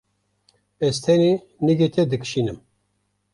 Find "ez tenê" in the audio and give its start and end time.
0.87-1.31